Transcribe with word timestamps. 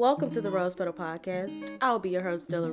Welcome 0.00 0.30
to 0.30 0.40
the 0.40 0.50
Rose 0.50 0.74
Petal 0.74 0.94
Podcast. 0.94 1.76
I'll 1.82 1.98
be 1.98 2.08
your 2.08 2.22
host, 2.22 2.48
Della 2.48 2.72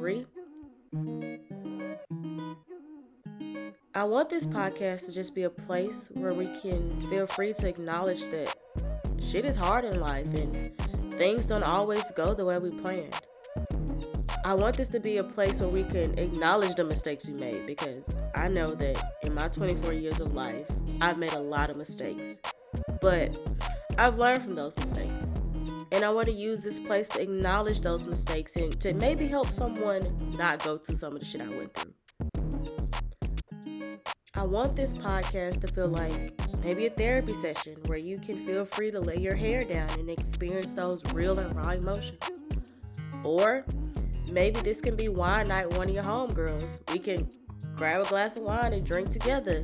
I 3.93 4.03
want 4.05 4.29
this 4.29 4.45
podcast 4.45 5.07
to 5.07 5.13
just 5.13 5.35
be 5.35 5.43
a 5.43 5.49
place 5.49 6.09
where 6.13 6.33
we 6.33 6.45
can 6.61 7.01
feel 7.09 7.27
free 7.27 7.51
to 7.51 7.67
acknowledge 7.67 8.29
that 8.29 8.55
shit 9.19 9.43
is 9.43 9.57
hard 9.57 9.83
in 9.83 9.99
life 9.99 10.33
and 10.35 10.71
things 11.17 11.47
don't 11.47 11.63
always 11.63 12.09
go 12.11 12.33
the 12.33 12.45
way 12.45 12.59
we 12.59 12.69
planned. 12.69 13.19
I 14.45 14.53
want 14.53 14.77
this 14.77 14.87
to 14.87 15.01
be 15.01 15.17
a 15.17 15.23
place 15.25 15.59
where 15.59 15.69
we 15.69 15.83
can 15.83 16.17
acknowledge 16.17 16.75
the 16.75 16.85
mistakes 16.85 17.27
we 17.27 17.33
made 17.33 17.65
because 17.65 18.07
I 18.35 18.47
know 18.47 18.73
that 18.75 19.03
in 19.23 19.33
my 19.33 19.49
24 19.49 19.91
years 19.91 20.21
of 20.21 20.33
life, 20.33 20.65
I've 21.01 21.17
made 21.17 21.33
a 21.33 21.41
lot 21.41 21.69
of 21.69 21.75
mistakes. 21.75 22.39
But 23.01 23.35
I've 23.97 24.17
learned 24.17 24.43
from 24.43 24.55
those 24.55 24.77
mistakes. 24.77 25.26
And 25.91 26.03
I 26.03 26.09
want 26.09 26.27
to 26.27 26.33
use 26.33 26.59
this 26.59 26.79
place 26.79 27.07
to 27.09 27.21
acknowledge 27.21 27.81
those 27.81 28.05
mistakes 28.07 28.55
and 28.55 28.79
to 28.81 28.93
maybe 28.93 29.27
help 29.27 29.47
someone 29.47 30.01
not 30.37 30.63
go 30.63 30.77
through 30.77 30.97
some 30.97 31.13
of 31.13 31.19
the 31.19 31.25
shit 31.25 31.41
I 31.41 31.47
went 31.47 31.73
through. 31.73 31.93
I 34.33 34.43
want 34.43 34.75
this 34.75 34.93
podcast 34.93 35.61
to 35.61 35.67
feel 35.67 35.87
like 35.87 36.33
maybe 36.63 36.85
a 36.85 36.89
therapy 36.89 37.33
session 37.33 37.77
where 37.87 37.97
you 37.97 38.19
can 38.19 38.45
feel 38.45 38.65
free 38.65 38.91
to 38.91 38.99
lay 38.99 39.17
your 39.17 39.35
hair 39.35 39.63
down 39.63 39.89
and 39.99 40.09
experience 40.09 40.73
those 40.73 41.03
real 41.13 41.39
and 41.39 41.55
raw 41.55 41.71
emotions. 41.71 42.19
Or 43.23 43.65
maybe 44.29 44.59
this 44.59 44.81
can 44.81 44.95
be 44.95 45.09
wine 45.09 45.47
night 45.47 45.73
one 45.77 45.89
of 45.89 45.95
your 45.95 46.03
homegirls. 46.03 46.81
We 46.93 46.99
can 46.99 47.29
grab 47.75 48.01
a 48.01 48.09
glass 48.09 48.35
of 48.35 48.43
wine 48.43 48.73
and 48.73 48.85
drink 48.85 49.09
together 49.09 49.63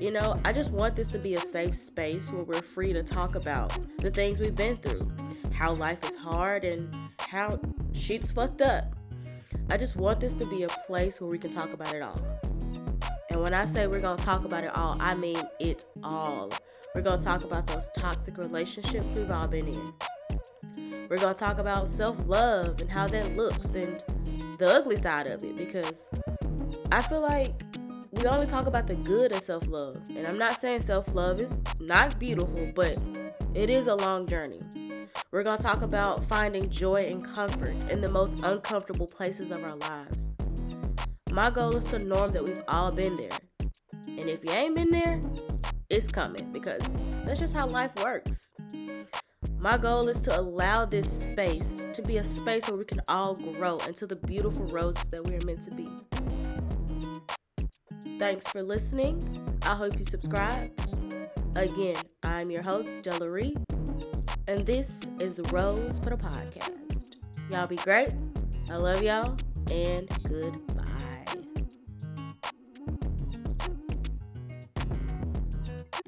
you 0.00 0.10
know, 0.10 0.40
I 0.46 0.52
just 0.54 0.70
want 0.70 0.96
this 0.96 1.06
to 1.08 1.18
be 1.18 1.34
a 1.34 1.38
safe 1.38 1.76
space 1.76 2.32
where 2.32 2.42
we're 2.42 2.62
free 2.62 2.94
to 2.94 3.02
talk 3.02 3.34
about 3.34 3.76
the 3.98 4.10
things 4.10 4.40
we've 4.40 4.56
been 4.56 4.76
through, 4.76 5.06
how 5.60 5.74
life 5.74 6.02
is 6.08 6.16
hard, 6.16 6.64
and 6.64 6.90
how 7.20 7.60
shit's 7.92 8.32
fucked 8.32 8.62
up. 8.62 8.96
I 9.68 9.76
just 9.76 9.94
want 9.94 10.18
this 10.18 10.32
to 10.32 10.46
be 10.46 10.62
a 10.62 10.68
place 10.68 11.20
where 11.20 11.28
we 11.28 11.38
can 11.38 11.50
talk 11.50 11.74
about 11.74 11.92
it 11.92 12.00
all. 12.00 12.18
And 13.30 13.42
when 13.42 13.52
I 13.52 13.66
say 13.66 13.86
we're 13.86 14.00
gonna 14.00 14.22
talk 14.22 14.46
about 14.46 14.64
it 14.64 14.70
all, 14.78 14.96
I 14.98 15.14
mean 15.16 15.36
it 15.58 15.84
all. 16.02 16.50
We're 16.94 17.02
gonna 17.02 17.20
talk 17.20 17.44
about 17.44 17.66
those 17.66 17.90
toxic 17.94 18.38
relationships 18.38 19.06
we've 19.14 19.30
all 19.30 19.46
been 19.48 19.68
in. 19.68 21.06
We're 21.10 21.18
gonna 21.18 21.34
talk 21.34 21.58
about 21.58 21.90
self 21.90 22.16
love 22.26 22.80
and 22.80 22.88
how 22.88 23.06
that 23.08 23.36
looks 23.36 23.74
and 23.74 24.02
the 24.58 24.66
ugly 24.66 24.96
side 24.96 25.26
of 25.26 25.44
it 25.44 25.56
because 25.58 26.08
I 26.90 27.02
feel 27.02 27.20
like 27.20 27.52
we 28.12 28.24
only 28.24 28.46
talk 28.46 28.66
about 28.66 28.86
the 28.86 28.94
good 28.94 29.32
of 29.32 29.42
self 29.42 29.66
love. 29.66 30.00
And 30.16 30.26
I'm 30.26 30.38
not 30.38 30.58
saying 30.58 30.80
self 30.80 31.14
love 31.14 31.38
is 31.38 31.58
not 31.80 32.18
beautiful, 32.18 32.72
but 32.74 32.96
it 33.54 33.68
is 33.68 33.88
a 33.88 33.94
long 33.94 34.26
journey. 34.26 34.62
We're 35.32 35.42
going 35.42 35.58
to 35.58 35.62
talk 35.62 35.82
about 35.82 36.24
finding 36.24 36.68
joy 36.70 37.06
and 37.06 37.24
comfort 37.24 37.74
in 37.88 38.00
the 38.00 38.10
most 38.10 38.34
uncomfortable 38.42 39.06
places 39.06 39.50
of 39.50 39.64
our 39.64 39.76
lives. 39.76 40.36
My 41.32 41.50
goal 41.50 41.74
is 41.76 41.84
to 41.84 41.98
norm 41.98 42.32
that 42.32 42.44
we've 42.44 42.62
all 42.68 42.90
been 42.90 43.14
there. 43.16 43.30
And 44.06 44.28
if 44.28 44.44
you 44.44 44.50
ain't 44.50 44.74
been 44.74 44.90
there, 44.90 45.20
it's 45.88 46.08
coming 46.08 46.50
because 46.52 46.82
that's 47.24 47.40
just 47.40 47.54
how 47.54 47.66
life 47.66 47.92
works. 48.02 48.52
My 49.58 49.76
goal 49.76 50.08
is 50.08 50.20
to 50.22 50.38
allow 50.38 50.84
this 50.84 51.20
space 51.20 51.86
to 51.92 52.02
be 52.02 52.18
a 52.18 52.24
space 52.24 52.68
where 52.68 52.78
we 52.78 52.84
can 52.84 53.00
all 53.08 53.34
grow 53.34 53.78
into 53.86 54.06
the 54.06 54.16
beautiful 54.16 54.64
roses 54.66 55.06
that 55.08 55.26
we 55.26 55.34
are 55.34 55.44
meant 55.44 55.62
to 55.62 55.70
be. 55.70 55.88
Thanks 58.18 58.48
for 58.48 58.62
listening. 58.62 59.58
I 59.62 59.74
hope 59.74 59.98
you 59.98 60.04
subscribe. 60.04 60.72
Again, 61.56 61.96
I'm 62.22 62.50
your 62.50 62.62
host, 62.62 63.02
Dellierie, 63.02 63.56
and 64.46 64.64
this 64.64 65.00
is 65.18 65.34
the 65.34 65.42
Rose 65.52 65.98
Petal 65.98 66.16
Podcast. 66.16 67.16
Y'all 67.50 67.66
be 67.66 67.76
great. 67.76 68.10
I 68.70 68.76
love 68.76 69.02
y'all, 69.02 69.36
and 69.70 70.08
goodbye. 70.28 70.79